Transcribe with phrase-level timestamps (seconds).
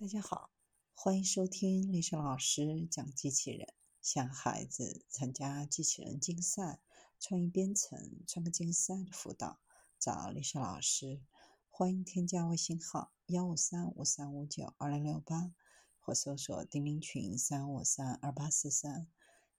[0.00, 0.50] 大家好，
[0.94, 3.74] 欢迎收听丽莎老师讲机器人。
[4.00, 6.80] 想孩子参加机器人竞赛、
[7.18, 9.60] 创意编程、创客竞赛的辅导，
[9.98, 11.20] 找丽莎老师。
[11.68, 15.52] 欢迎添加微信号幺五三五三五九二零六八，
[15.98, 19.06] 或搜索钉钉群三五三二八四三。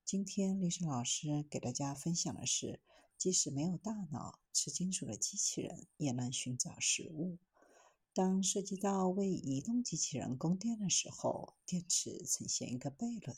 [0.03, 2.81] 今天丽莎老师给大家分享的是，
[3.15, 7.37] 即使没有大脑、吃金属的机器人，也能寻找食物。
[8.13, 13.37] 当涉及到为移动机器人供电的时候，电池呈现一个悖论：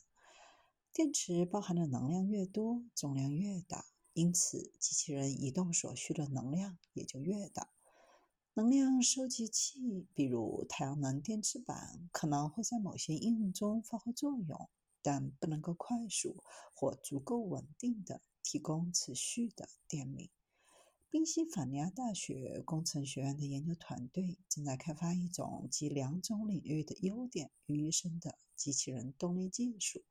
[0.92, 7.70] 电池包含的能量越多，重量越大，因此机器人移动所需的能量也就越大。
[8.56, 14.70] 能量收集器，比如太阳能电池板，可能会在某些应用中发挥作用，
[15.04, 20.32] 但不能够快速或足够稳定的提供持续的电力。
[21.14, 30.02] 宾夕法尼亚大学工程学院的研究团队正在开发一种集两种领域的优点于一身的机器人动力技术，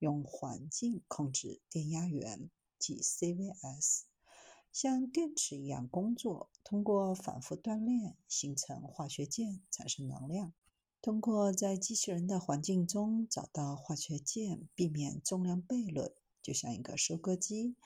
[0.00, 4.02] 用环境控制电压源即 CVS，
[4.70, 10.52] 像电池一样工作，通过反复锻炼形成化学键产生能量。
[11.00, 17.76] 通过在机器人的环境中找到化学键，避免重量悖论，就像一个收割机。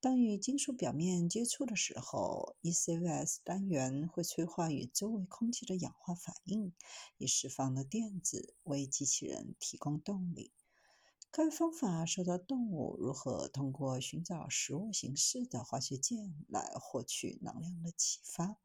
[0.00, 6.72] 当与金属表面接触的时候，ECVS 单元会催化与周围空气的氧化反应，
[7.16, 10.52] 以释放的电子为机器人提供动力。
[11.32, 18.56] 该方法受到动物如何通过寻找食物形式的化学键来获取能量的启发。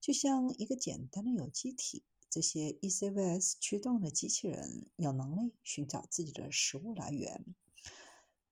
[0.00, 7.54] 就像一个简单的有机体，这些 ECVS 驱动的机器人有能力寻找自己的食物来源。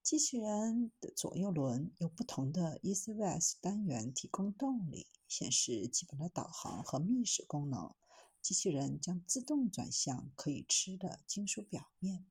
[0.02, 7.94] 机器人的左右轮由不同的 ECVS 单元提供动力，显示基本的导航和觅食功能。
[8.40, 12.24] 机器人将自动转向可以吃的金属表面。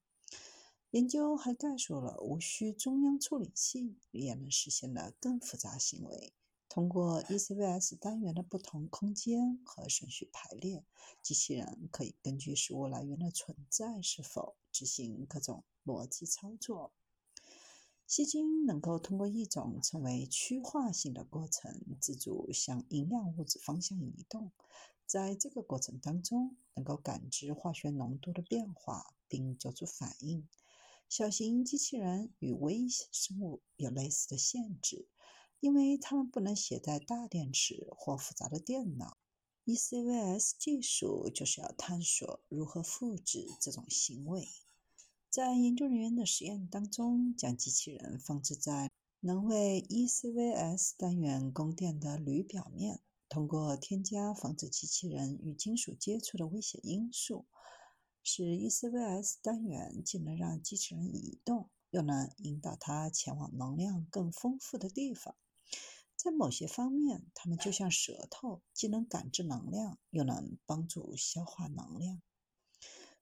[0.89, 6.33] 研究还概述了无需中央处理器也能实现的更复杂行为。
[6.67, 10.83] 通过 ECVS 单元的不同空间和顺序排列，
[11.21, 16.91] 机器人可以根据食物来源的存在是否执行各种逻辑操作。
[18.09, 24.51] 细菌能够通过一种称为趋化性的过程，自主向营养物质方向移动。
[25.05, 30.47] 在这个过程当中，能够感知化学浓度的变化，并做出反应。
[31.07, 35.07] 小型机器人与微生物有类似的限制，
[35.59, 39.19] 因为它们不能携带大电池或复杂的电脑。
[39.65, 44.47] ECVS 技术就是要探索如何复制这种行为。
[45.31, 57.45] 在研究人员的实验当中，将机器人放置在能为 ECVS 单元供电的铝表面，通过添加防止机器人与金属接触的危险因素，
[58.23, 65.35] 使 ECVS 单元既能让机器人移动，又能引导它前往能量更丰富的地方。
[66.15, 72.19] 在某些方面，它们就像舌头，既能感知能量，又能帮助消化能量。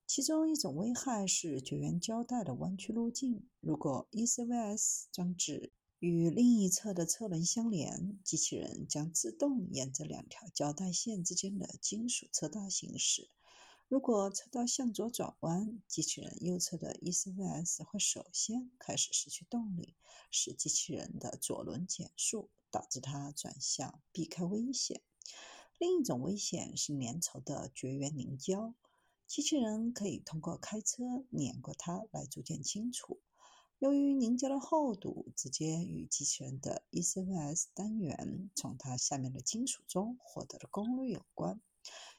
[0.08, 3.46] 其中一种危害是绝缘胶带的弯曲路径。
[3.60, 13.28] 如果 ECVS 装置与另一侧的车轮相连，机器人将自动沿着两条胶带线之间的金属车道行驶。
[13.86, 19.94] 如果车道向左转弯，机器人右侧的 ECVS 会首先开始失去动力，
[20.30, 25.02] 使机器人的左轮减速，导致它转向避开危险。
[25.76, 28.72] 另一种危险是粘稠的绝缘凝胶。
[29.28, 33.20] 机器人可以通过开车碾过它来逐渐清除。
[33.78, 41.60] 由于凝胶的厚度直接与机器人的 ECVS 单元从它下面的金属中获得的功率有关，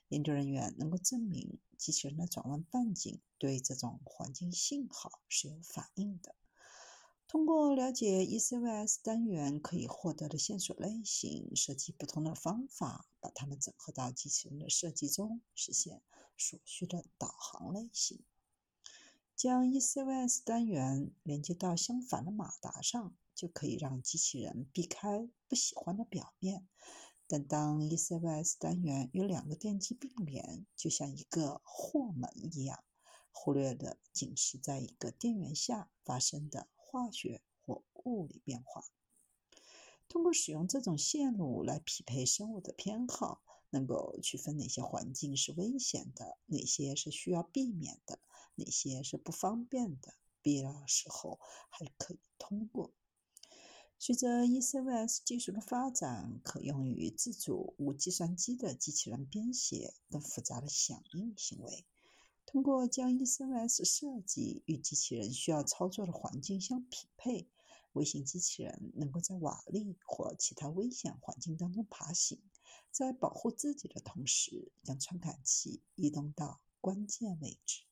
[0.09, 6.36] 研究人员能够证明机器人的转弯半径对这种环境信号是有反应的。
[7.29, 16.01] 通过了解 ECVS 单元可以获得的线索类型，设计不同的方法，把它们整合到机器人的设计中，实现
[16.35, 18.23] 所需的导航类型。
[19.35, 26.67] 将 ECVS 单元连接到相反的马达上，就可以让机器人避开不喜欢的表面。
[27.28, 32.84] 但当 ECVS 单元与两个电机并联，就像一个货门一样，
[33.32, 36.67] 忽略的仅是在一个电源下发生的。
[36.91, 38.84] 化学或物理变化。
[40.08, 48.20] 通过使用这种线路来匹配生物的偏好，能够区分哪些环境是危险的，哪些是需要避免的，
[48.56, 51.40] 哪些是不方便的，必要时候
[51.70, 52.92] 还可以通过。
[54.00, 61.85] 随着 ECVS 技术的发展，可用于自主无计算机的机器人编写更复杂的响应行为。
[62.51, 67.47] 通过将 ECS 设计与机器人需要操作的环境相匹配，
[67.93, 72.41] 微型机器人能够在瓦砾或其他危险环境当中爬行，
[72.90, 77.84] 在保护自己的同时，将传感器移动到关键位置。